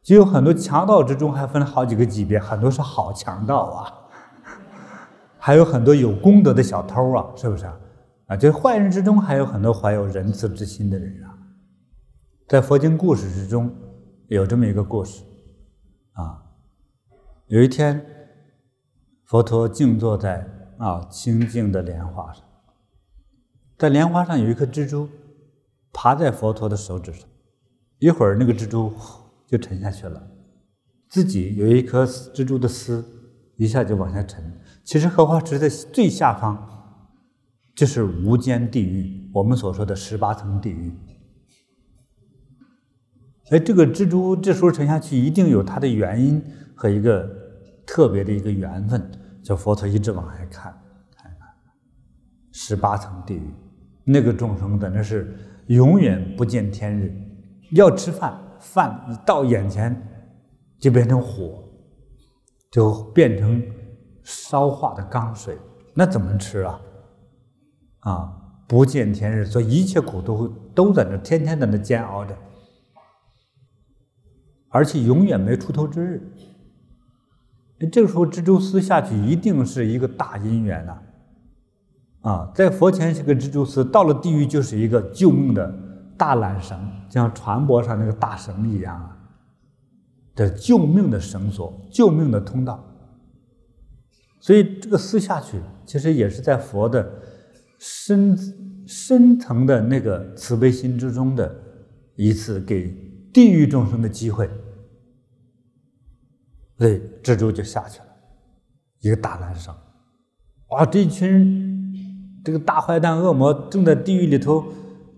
[0.04, 3.94] 就有很多强盗之中还分好几个级别，很多是好强盗啊，
[5.40, 7.74] 还有很多有功德的小偷啊，是不是啊？
[8.28, 11.34] 啊，这坏人之中还有很多怀有仁慈之心的人啊。
[12.48, 13.74] 在佛经故事之中，
[14.28, 15.24] 有这么一个故事
[16.20, 16.44] 啊。
[17.48, 18.06] 有一天，
[19.26, 22.44] 佛陀静坐在啊清净的莲花上，
[23.78, 25.10] 在莲花上有一颗蜘蛛，
[25.94, 27.28] 爬在佛陀的手指上。
[28.00, 28.94] 一会儿，那个蜘蛛
[29.48, 30.32] 就沉下去了，
[31.08, 33.04] 自己有一颗蜘蛛的丝，
[33.58, 34.60] 一下就往下沉。
[34.84, 36.76] 其实荷花池的最下方。
[37.76, 40.94] 就是无间地狱，我们所说的十八层地狱。
[43.52, 46.42] 哎，这个蜘蛛这时候沉下去，一定有它的原因
[46.76, 47.30] 和一个
[47.86, 49.12] 特别的一个缘分。
[49.42, 50.72] 叫佛陀一直往下看，
[51.16, 51.48] 看看
[52.52, 53.54] 十八层地狱，
[54.04, 55.36] 那个众生在那是
[55.68, 57.12] 永远不见天日，
[57.72, 59.96] 要吃饭，饭到眼前
[60.78, 61.64] 就变成火，
[62.70, 63.64] 就变成
[64.24, 65.58] 烧化的钢水，
[65.96, 66.80] 那怎么吃啊？
[68.02, 68.32] 啊，
[68.68, 72.38] 不见天日，所以一切苦都都在那，天天在那煎熬着，
[74.70, 76.22] 而且永远没出头之日。
[77.92, 80.98] 这个时候，蜘蛛丝下去，一定是一个大姻缘呐！
[82.22, 85.74] 啊，在佛前是个蜘蛛丝，到了地狱就是一个救命的
[86.18, 86.78] 大缆绳，
[87.10, 89.18] 就像船舶上那个大绳一样啊，
[90.36, 92.84] 这救命的绳索，救命的通道。
[94.40, 97.10] 所以这个丝下去，其实也是在佛的。
[97.82, 98.38] 深
[98.86, 101.56] 深层的那个慈悲心之中的
[102.18, 102.94] 一次给
[103.34, 104.50] 地狱众生的机会，
[106.78, 108.06] 对，蜘蛛就下去了，
[109.00, 109.74] 一个大缆绳，
[110.70, 114.64] 哇，这一群人这个大坏蛋恶魔正在地狱里头，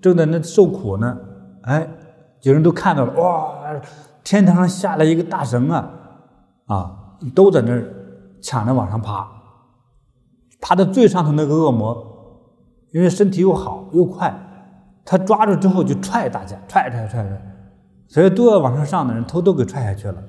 [0.01, 1.17] 正在那受苦呢，
[1.63, 1.87] 哎，
[2.41, 3.81] 有人都看到了，哇，
[4.23, 5.91] 天堂上下来一个大神啊，
[6.65, 7.93] 啊，都在那儿
[8.41, 9.29] 抢着往上爬，
[10.59, 12.09] 爬到最上头那个恶魔。
[12.93, 14.37] 因为身体又好又快，
[15.05, 17.50] 他抓住之后就踹大家，踹踹踹踹，
[18.11, 20.21] 所以都要往上上的人头都给踹下去了。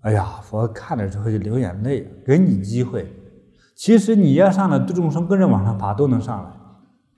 [0.00, 3.12] 哎呀，佛看了之后就流眼泪，给你机会。
[3.76, 6.50] 其实你要上来，众生跟着往上爬都能上来，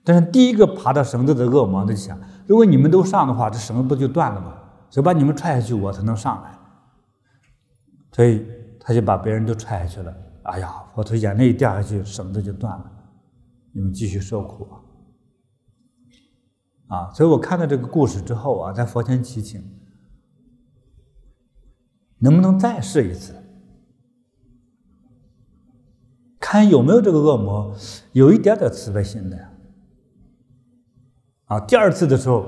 [0.03, 4.55] 但是第一个爬到绳子的恶魔就想：如果你们都上的话，这绳子不就断了吗？
[4.89, 6.51] 所以把你们踹下去，我才能上来。
[8.11, 8.45] 所以
[8.81, 10.13] 他就把别人都踹下去了。
[10.43, 12.91] 哎呀，佛陀眼泪掉下去，绳子就断了。
[13.71, 14.67] 你们继续受苦
[16.89, 16.97] 啊！
[16.97, 19.61] 啊，所以我看到这个故事之后啊，在佛前祈请，
[22.19, 23.35] 能不能再试一次，
[26.39, 27.75] 看有没有这个恶魔
[28.13, 29.49] 有一点点慈悲心的呀？
[31.45, 32.45] 啊，第二次的时候，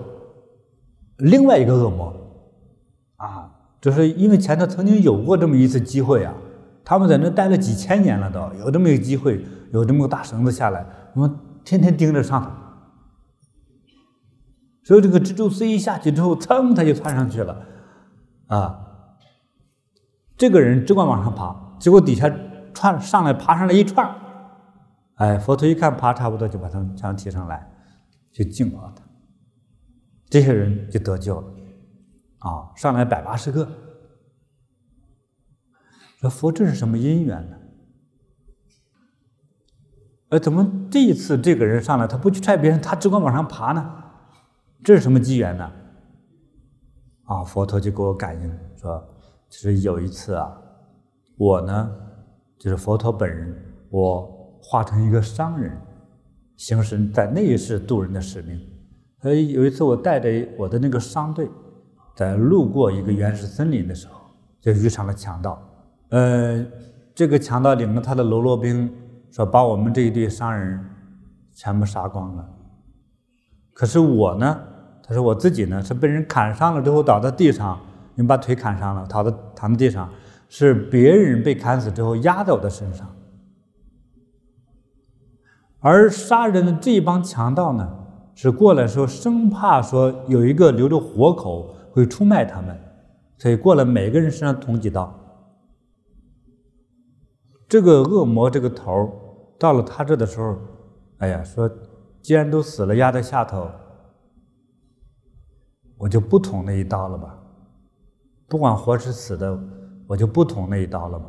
[1.17, 2.13] 另外一个恶魔，
[3.17, 6.34] 啊，就是因为前头曾经有过这么一次机会啊，
[6.84, 10.86] 他们在那待了几千年了都，有这么一个机会，有这么个大绳子下来。
[11.13, 12.49] 我们天天盯着上头，
[14.84, 17.65] 所以这个蜘蛛丝一下去之后，噌，它就窜上去了，
[18.47, 18.86] 啊！
[20.39, 22.34] 这个人只管往上爬，结果底下
[22.73, 24.10] 窜上来，爬上来一串，
[25.15, 27.69] 哎，佛陀一看爬差不多，就把他们全提上来，
[28.32, 29.04] 就敬了他，
[30.30, 31.47] 这些人就得救了，
[32.38, 33.69] 啊，上来百八十个，
[36.21, 37.58] 说佛这是什么因缘呢？
[40.30, 44.04] 呃，怎么这一次这个人上来，他不去踹别人，他只管往上爬呢？
[44.86, 45.69] 这是什么机缘呢？
[47.25, 49.18] 啊，佛陀就给我感应说，
[49.49, 50.55] 其实有一次啊，
[51.38, 51.91] 我呢，
[52.57, 53.55] 就是佛陀本人，
[53.89, 55.75] 我化成一个商人，
[56.55, 58.59] 行神在那一世渡人的使命。
[59.21, 61.49] 所以有一次我带着我的那个商队，
[62.15, 64.21] 在路过一个原始森林的时候，
[64.62, 65.62] 就遇上了强盗。
[66.09, 66.65] 呃，
[67.13, 68.89] 这个强盗领着他的喽啰兵。
[69.31, 70.83] 说把我们这一队商人
[71.53, 72.49] 全部杀光了。
[73.75, 74.59] 可是我呢？
[75.03, 77.79] 他说我自己呢是被人砍伤了之后倒在地上，
[78.19, 80.10] 你把腿砍伤了，躺在躺在地上，
[80.49, 83.10] 是别人被砍死之后压在我的身上。
[85.79, 87.89] 而杀人的这一帮强盗呢，
[88.36, 92.77] 是过来说生怕说有一个留着活口会出卖他们，
[93.38, 95.17] 所以过来每个人身上捅几刀。
[97.69, 99.10] 这个恶魔这个头
[99.58, 100.58] 到了他这的时候，
[101.19, 101.71] 哎呀，说
[102.21, 103.69] 既然都死了，压在下头，
[105.97, 107.39] 我就不捅那一刀了吧，
[108.49, 109.57] 不管活是死的，
[110.07, 111.25] 我就不捅那一刀了吧。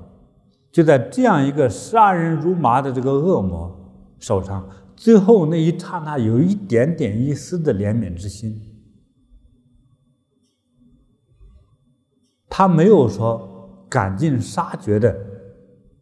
[0.72, 3.70] 就在这样一个杀人如麻的这个恶魔
[4.18, 8.60] 手上，最后那一刹那，有一点点一丝的怜悯之心。
[12.48, 15.16] 他没有说赶尽杀绝的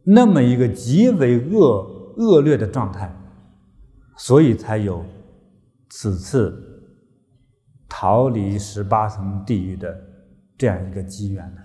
[0.05, 3.15] 那么一个极为恶恶劣的状态，
[4.17, 5.05] 所以才有
[5.89, 6.55] 此次
[7.89, 9.97] 逃离十八层地狱的
[10.59, 11.63] 这样一个机缘呢。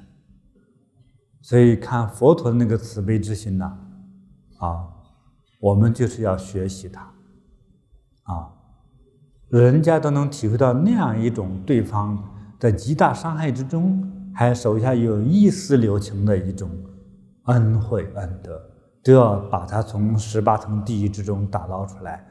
[1.41, 3.77] 所以看佛陀的那个慈悲之心呐，
[4.59, 4.87] 啊，
[5.59, 7.01] 我们就是要学习他，
[8.23, 8.47] 啊，
[9.49, 12.17] 人家都能体会到那样一种对方
[12.57, 16.69] 在极大伤害之中，还手下有一丝留情的一种
[17.47, 18.61] 恩惠恩德，
[19.03, 22.25] 都要把他从十八层地狱之中打捞出来。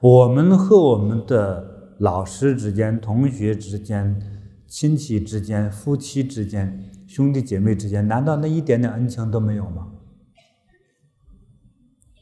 [0.00, 1.62] 我们和我们的
[1.98, 4.18] 老师之间、同学之间、
[4.66, 6.90] 亲戚之间、夫妻之间。
[7.06, 9.92] 兄弟姐妹之间，难道那一点点恩情都没有吗？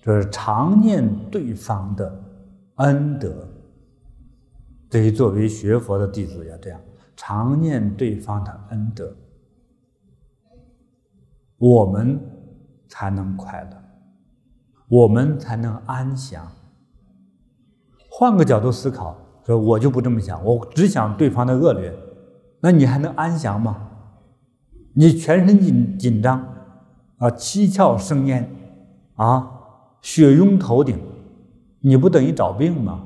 [0.02, 2.22] 就是常念对方的
[2.76, 3.48] 恩德。
[4.90, 6.78] 对于作为学佛的弟子要这样，
[7.16, 9.16] 常念对方的恩德，
[11.56, 12.20] 我们
[12.86, 13.82] 才能快乐，
[14.86, 16.46] 我们才能安详。
[18.08, 21.92] 换个角度思考，说我就不这么想，我只想对方的恶劣，
[22.64, 23.76] 那你还能安详吗？
[24.94, 26.42] 你全身紧紧张，
[27.18, 28.50] 啊，七窍生烟，
[29.16, 29.50] 啊，
[30.00, 30.98] 血涌头顶，
[31.80, 33.02] 你不等于找病吗？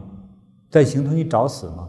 [0.71, 1.89] 在行头你找死吗？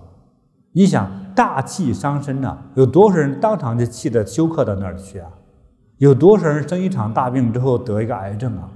[0.71, 5.29] 你想大气伤身呐、有多少人当场就气得休克到那儿去啊？
[5.97, 8.71] 有多少人生一场大病之后得一个癌症啊？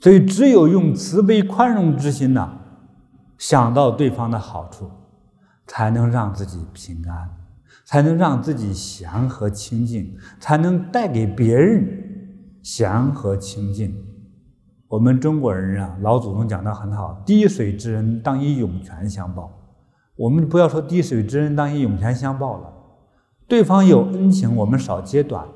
[0.00, 2.58] 所以只有用慈悲宽容之心呐、
[3.36, 4.90] 想到对方的好处，
[5.68, 7.30] 才能让自己平安。
[7.84, 13.96] 才能让自己祥和清净，才能带给别人祥和清净。
[14.88, 19.50] 我们中国人啊，老祖宗讲得很好：“滴水之恩，当以涌泉相报。”
[20.16, 22.70] 我们不要说“滴水之恩，当以涌泉相报”了。
[23.46, 25.46] 对方有恩情，我们少揭短，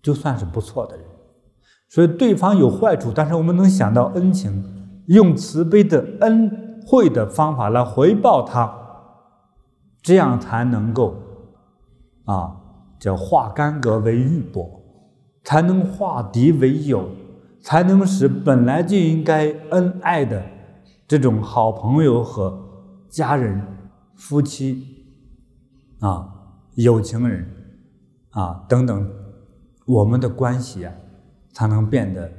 [0.00, 1.04] 就算是不错的人。
[1.90, 4.64] 所以，对方有坏处，但是我们能想到恩情，
[5.08, 8.80] 用慈悲的恩会的方法来回报他。
[10.02, 11.16] 这样才能够，
[12.26, 12.54] 啊，
[13.00, 14.68] 叫化干戈为玉帛，
[15.42, 17.08] 才能化敌为友，
[17.62, 20.44] 才能使本来就应该恩爱的
[21.08, 22.54] 这种好朋友和
[23.08, 23.66] 家人、
[24.14, 25.06] 夫妻，
[26.00, 26.28] 啊，
[26.74, 27.48] 有情人，
[28.28, 29.10] 啊等等，
[29.86, 30.92] 我们的关系啊，
[31.54, 32.30] 才能变得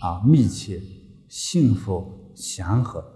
[0.00, 0.80] 啊密切、
[1.28, 3.13] 幸福、祥和。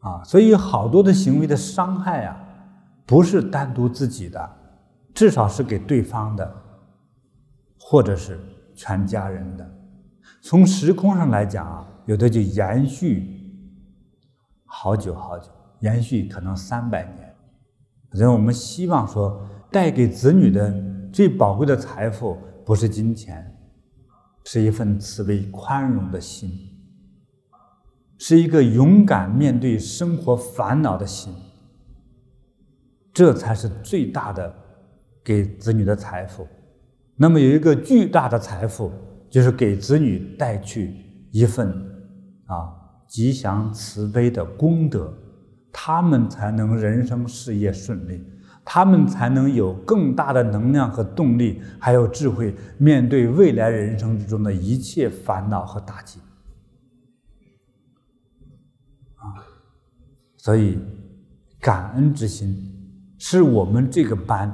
[0.00, 2.36] 啊，所以好多的行为的伤害啊，
[3.06, 4.50] 不是单独自己的，
[5.14, 6.54] 至少是给对方的，
[7.78, 8.40] 或者是
[8.74, 9.70] 全家人的。
[10.42, 13.38] 从时空上来讲啊，有的就延续
[14.64, 17.34] 好久好久，延续可能三百年。
[18.12, 20.74] 所以我们希望说，带给子女的
[21.12, 23.54] 最宝贵的财富，不是金钱，
[24.44, 26.50] 是一份慈悲宽容的心。
[28.22, 31.32] 是一个勇敢面对生活烦恼的心，
[33.14, 34.54] 这才是最大的
[35.24, 36.46] 给子女的财富。
[37.16, 38.92] 那么有一个巨大的财富，
[39.30, 40.94] 就是给子女带去
[41.32, 41.70] 一份
[42.44, 42.68] 啊
[43.08, 45.10] 吉祥慈悲的功德，
[45.72, 48.22] 他们才能人生事业顺利，
[48.62, 56.20] 他们才能有更大的能量和动力，还有智慧，面对未来人生之中的一切烦恼和打击。
[60.42, 60.78] 所以，
[61.60, 62.56] 感恩之心
[63.18, 64.50] 是我们这个班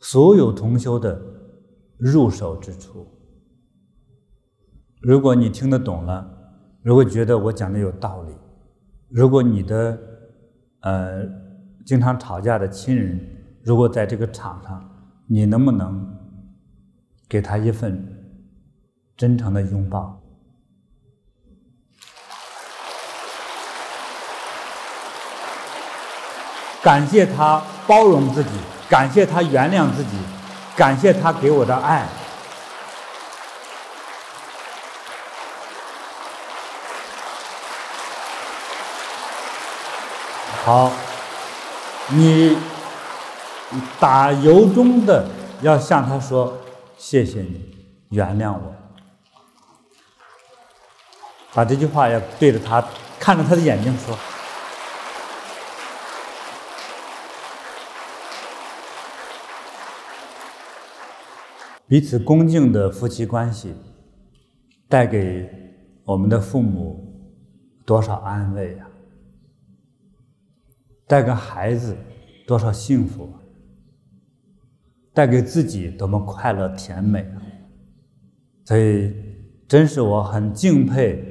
[0.00, 1.22] 所有同修的
[1.98, 3.06] 入手之处。
[5.00, 6.28] 如果你听得懂了，
[6.82, 8.32] 如果觉得我讲的有道理，
[9.08, 9.96] 如果你的
[10.80, 11.28] 呃
[11.86, 13.20] 经常吵架的亲人，
[13.62, 14.84] 如果在这个场上，
[15.28, 16.12] 你能不能
[17.28, 18.04] 给他一份
[19.16, 20.21] 真诚的拥抱？
[26.82, 28.50] 感谢他包容自己
[28.90, 30.16] 感谢他原谅自己
[30.76, 32.06] 感谢他给我的爱。
[40.64, 40.92] 好
[42.08, 42.56] 你
[43.98, 45.26] 打由衷的
[45.60, 46.56] 要向他说
[46.96, 47.76] 谢谢你
[48.10, 48.74] 原谅我。
[51.54, 52.84] 把这句话要对着他
[53.20, 54.16] 看着他的眼睛说。
[61.92, 63.74] 彼此恭敬的夫妻关系，
[64.88, 65.46] 带给
[66.04, 67.22] 我们的父母
[67.84, 68.88] 多少安慰呀、啊？
[71.06, 71.94] 带给孩子
[72.46, 73.28] 多少幸福？
[75.12, 77.42] 带给自己多么快乐甜美啊！
[78.64, 79.14] 所以，
[79.68, 81.22] 真是我很敬佩、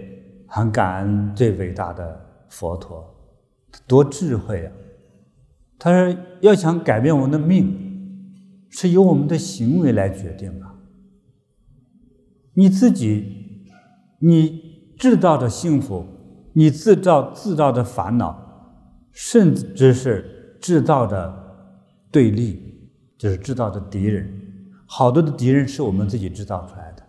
[0.46, 3.04] 很感恩最伟大的佛陀，
[3.88, 4.72] 多智慧啊！
[5.80, 7.90] 他说要想改变我们的命。
[8.72, 10.66] 是由我们的行为来决定的。
[12.54, 13.68] 你自己，
[14.20, 16.06] 你制造的幸福，
[16.54, 21.32] 你制造制造的烦恼，甚至是制造的
[22.10, 24.28] 对立，就是制造的敌人。
[24.86, 27.04] 好多的敌人是我们自己制造出来的，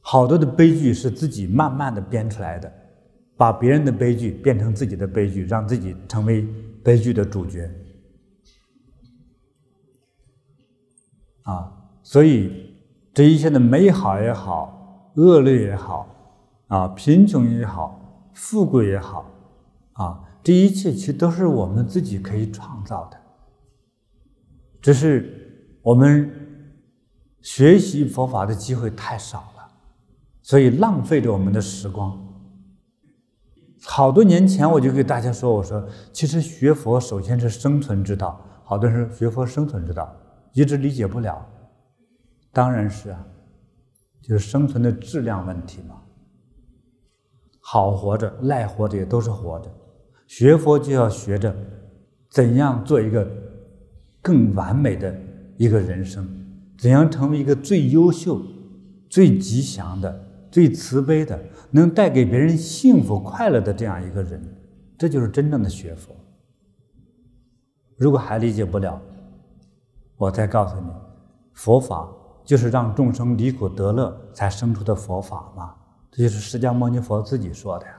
[0.00, 2.72] 好多的悲剧是自己慢慢的编出来的，
[3.36, 6.46] 把别人的悲剧变成自己的悲剧，让自己成为
[6.82, 7.70] 悲剧的主角。
[11.46, 11.72] 啊，
[12.02, 12.74] 所以
[13.14, 16.08] 这一切的美好也好，恶劣也好，
[16.66, 19.24] 啊，贫穷也好，富贵也好，
[19.92, 23.16] 啊，这一切其实都是我们自己可以创造的，
[24.80, 26.28] 只是我们
[27.42, 29.68] 学习佛法的机会太少了，
[30.42, 32.24] 所以浪费着我们的时光。
[33.84, 40.12] 好多年前我就给大家说，我说其实学佛首先是生存之道，好多人说学佛生存之道。
[40.56, 41.46] 一直理解不了，
[42.50, 43.26] 当然是啊，
[44.22, 46.00] 就是生存的质量问题嘛。
[47.60, 49.70] 好活着、赖活着也都是活着，
[50.26, 51.54] 学佛就要学着
[52.30, 53.30] 怎样做一个
[54.22, 55.14] 更完美的
[55.58, 56.26] 一个人生，
[56.78, 58.40] 怎样成为一个最优秀、
[59.10, 61.38] 最吉祥的、最慈悲的，
[61.70, 64.42] 能带给别人幸福快乐的这样一个人，
[64.96, 66.16] 这就是真正的学佛。
[67.98, 68.98] 如果还理解不了，
[70.16, 70.90] 我再告诉你，
[71.52, 72.08] 佛法
[72.44, 75.74] 就是让众生离苦得乐才生出的佛法嘛，
[76.10, 77.92] 这就是释迦牟尼佛自己说的呀。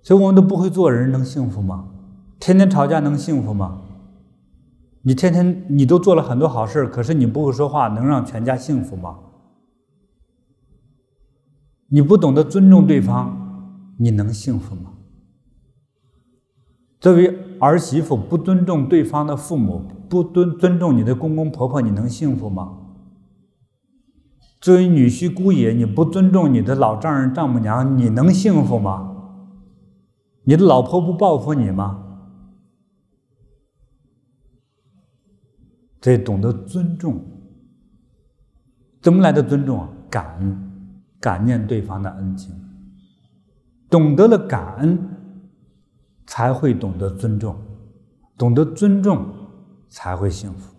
[0.00, 1.88] 所以我们都不会做人，能幸福吗？
[2.40, 3.82] 天天吵架能幸福吗？
[5.02, 9.18] 你天天你都做了很多好事，可是你不会说话，能让全家幸福吗？
[11.88, 14.92] 你不懂得尊重对方，你能幸福吗？
[16.98, 22.78] 作为儿媳妇，不尊重对方的父母，不尊尊重你的公公婆婆，你能幸福吗？
[24.60, 29.16] 作为女婿姑爷，你不尊重你的老丈人丈母娘，你能幸福吗？
[30.42, 32.02] 你的老婆不报复你吗？
[36.00, 37.24] 这懂得尊重，
[39.00, 39.88] 怎么来的尊重啊？
[40.10, 42.52] 感恩，感念对方的恩情，
[43.88, 44.98] 懂得了感恩。
[46.32, 47.54] 才会懂得尊重，
[48.38, 49.22] 懂得尊重，
[49.90, 50.74] 才会幸福。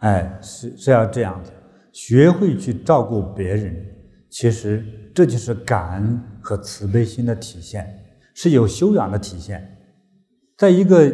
[0.00, 1.50] 哎，是是要这样子，
[1.90, 3.74] 学会去照顾别人，
[4.28, 4.84] 其实
[5.14, 7.88] 这就是感恩和慈悲心的体现，
[8.34, 9.78] 是有修养的体现。
[10.58, 11.10] 在一个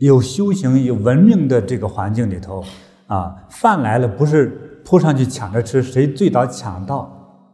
[0.00, 2.64] 有修行、有文明的这个环境里头，
[3.06, 7.48] 啊，饭来了不是扑上去抢着吃，谁最早抢到，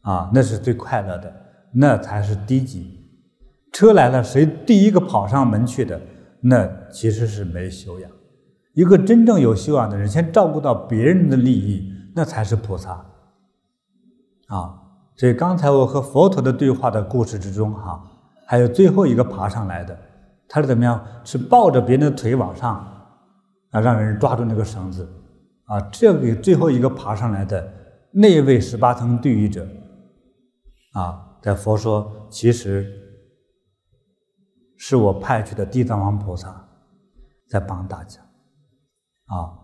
[0.00, 1.49] 啊，那是最快乐的。
[1.72, 2.98] 那才是低级。
[3.72, 6.00] 车来了，谁第一个跑上门去的？
[6.40, 8.10] 那其实是没修养。
[8.72, 12.92] 一个真正有修养的人，先照顾到别人的利益，那才是菩萨。
[14.48, 14.74] 啊，
[15.16, 18.02] 所以刚才我和佛陀的对话的故事之中，哈，
[18.46, 19.96] 还有最后一个爬上来的，
[20.48, 21.00] 他是怎么样？
[21.22, 22.74] 是抱着别人的腿往上，
[23.70, 25.08] 啊，让人抓住那个绳子，
[25.66, 27.72] 啊，这个最后一个爬上来的
[28.10, 29.64] 那位十八层地狱者，
[30.94, 31.26] 啊。
[31.42, 32.86] 在佛说，其实
[34.76, 36.68] 是我派去的地藏王菩萨
[37.48, 38.20] 在帮大家
[39.26, 39.56] 啊，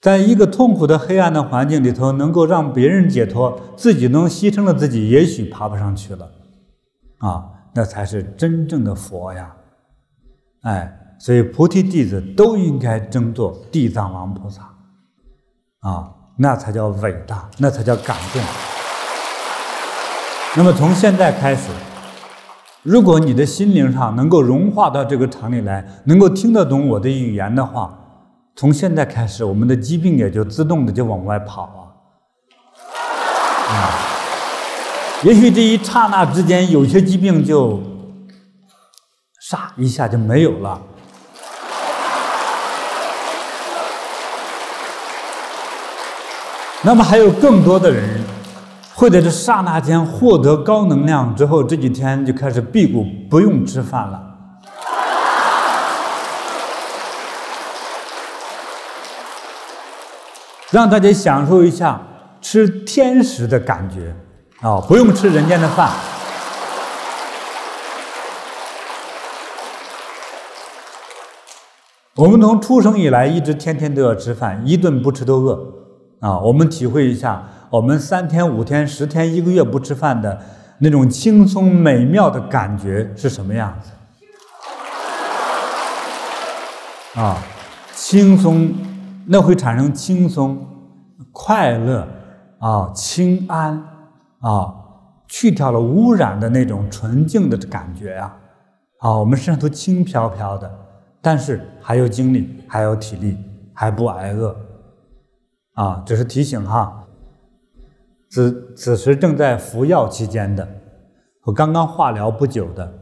[0.00, 6.30] 在一个痛苦的黑暗的环境里头，能够让别人解脱，自己能牺牲了自己，也许爬不上去了
[7.18, 9.56] 啊，那才是真正的佛呀！
[10.62, 14.62] 哎，所以菩提弟子都应该争做地藏王菩萨
[15.80, 18.75] 啊，那才叫伟大，那才叫感动。
[20.58, 21.68] 那么从现在开始，
[22.82, 27.92] 如果你的心灵上能够融化到这个场里来，能够听得懂我的语言的话，
[28.56, 31.80] 从现在开始，我们的疾病也就自动的就往外跑啊。
[33.68, 33.92] 啊，
[35.24, 37.78] 也许这一刹那之间，有些疾病就
[39.50, 40.80] 唰一下就没有了。
[46.80, 48.24] 那么还有更多的人
[48.96, 54.22] 会在这刹那间获得高能量之后，这几天就开始辟谷，不用吃饭了。
[60.70, 62.00] 让大家享受一下
[62.40, 64.16] 吃天食的感觉
[64.66, 64.80] 啊！
[64.80, 65.90] 不用吃人间的饭。
[72.14, 75.60] 我们从出生以来一直天天都要吃饭，一顿不吃都饿
[76.20, 76.38] 啊！
[76.38, 80.40] 我们体会一下，我们三天、五天、十天、一个月不吃饭的
[80.78, 83.90] 那种轻松美妙的感觉是什么样子？
[87.20, 87.42] 啊，
[87.92, 88.72] 轻松。
[89.28, 90.64] 那会产生轻松、
[91.32, 92.06] 快乐
[92.60, 93.82] 啊、清安
[94.38, 94.72] 啊，
[95.26, 98.32] 去掉了污染的那种纯净的感觉呀！
[99.00, 100.72] 啊，我们身上都轻飘飘的，
[101.20, 103.36] 但是还有精力，还有体力，
[103.74, 104.56] 还不挨饿
[105.74, 106.04] 啊！
[106.06, 107.05] 这是提醒哈。
[108.36, 110.68] 此此时正在服药期间的，
[111.40, 112.92] 和刚刚化疗不久的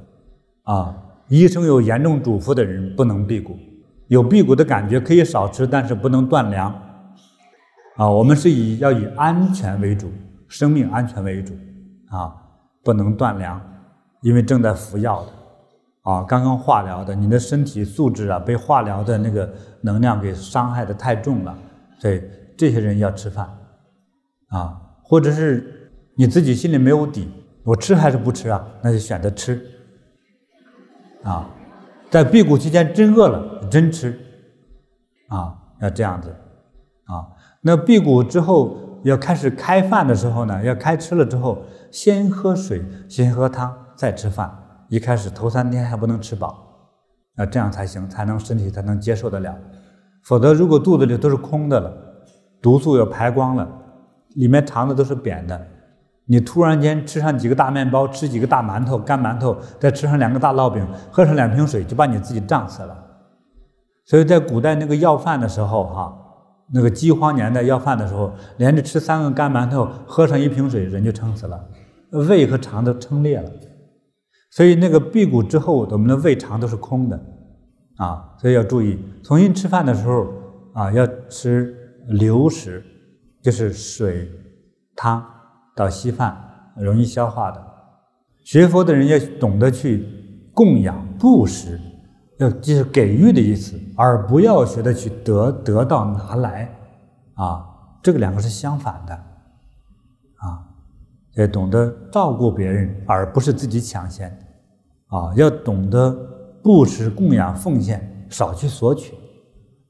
[0.62, 3.56] 啊，医生有严重嘱咐的人不能辟谷。
[4.06, 6.72] 有辟谷的感觉，可以少吃，但是不能断粮。
[7.96, 10.08] 啊，我们是以要以安全为主，
[10.46, 11.52] 生命安全为主，
[12.10, 12.32] 啊，
[12.84, 13.60] 不能断粮，
[14.22, 21.58] 因为正在服药的，啊，刚刚化疗的，你的身体素质啊，被化疗的那个能量给伤害的太重了，
[21.98, 22.22] 所以
[22.56, 23.52] 这些人要吃饭，
[24.50, 27.28] 啊，或者是你自己心里没有底，
[27.62, 28.66] 我吃还是不吃啊？
[28.82, 29.64] 那就选择吃，
[31.22, 31.48] 啊。
[32.10, 34.16] 在辟谷期间真饿了，真吃，
[35.26, 36.30] 啊，要这样子，
[37.06, 37.26] 啊，
[37.60, 44.56] 那辟谷之后要开始开饭的时候呢，要开吃了之后，先喝水，先喝汤，再吃饭。
[44.88, 46.92] 一开始头三天还不能吃饱，
[47.34, 49.58] 啊，这样才行，才能身体才能接受得了。
[50.22, 51.92] 否则，如果肚子里都是空的了，
[52.62, 53.68] 毒素要排光了，
[54.34, 55.66] 里面肠子都是扁的。
[56.26, 62.96] 你突然间吃上几个大面包，吃几个大馒头、干馒头，再吃上两个大烙饼，喝上两瓶水，就把你自己胀死了。
[64.06, 66.14] 所以在古代那个要饭的时候，哈，
[66.72, 71.62] 那个饥荒年代要饭的时候，连着吃三个干馒头，喝上一瓶水，人就撑死了，
[72.10, 73.50] 胃和肠都撑裂了。
[74.50, 77.20] 所以那个辟谷之后，我们的胃肠都是空的，
[77.96, 80.26] 啊，所以要注意，重新吃饭的时候
[80.72, 81.74] 啊，要吃
[82.06, 82.82] 流食，
[83.44, 84.28] 就是水
[84.96, 85.24] 汤。
[85.76, 86.40] 到稀饭
[86.76, 87.60] 容易消化的，
[88.44, 90.06] 学佛的人要懂得去
[90.54, 91.80] 供养布施，
[92.38, 96.72] 要就是给予的意思，而不要学的去得得到拿来，
[97.34, 97.66] 啊，
[98.04, 99.12] 这个两个是相反的，
[100.36, 100.62] 啊，
[101.34, 104.30] 要懂得照顾别人，而不是自己抢先，
[105.08, 106.16] 啊，要懂得
[106.62, 109.12] 布施、供养、奉献，少去索取，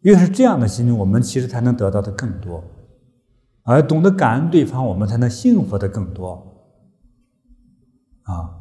[0.01, 2.65] 越是这样的心，我们其实才能得到的更多。
[3.67, 6.55] 而懂得感恩对方，我们才能幸福的更多。
[8.25, 8.61] 啊，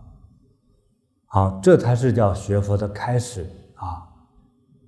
[1.26, 3.45] 好，这才是叫学佛的开始
[3.76, 4.08] 啊！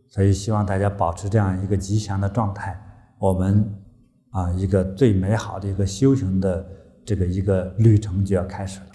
[0.08, 2.82] 所以希望大家保持这样一个吉祥的状态，
[3.20, 3.76] 我们
[4.32, 6.66] 啊，一个最美好的一个修行的
[7.06, 8.86] 这个一个旅程就要开始了。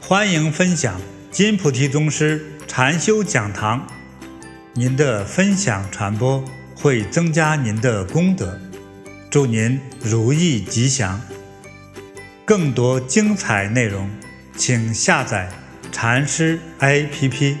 [0.00, 0.98] 欢迎分享
[1.30, 3.86] 金菩提宗师禅修讲堂。
[4.76, 6.44] 您的分享传播
[6.74, 8.58] 会增加您的功德，
[9.30, 11.20] 祝您如意吉祥。
[12.44, 14.10] 更多精彩内容，
[14.56, 15.48] 请下载
[15.92, 17.56] 禅师 APP。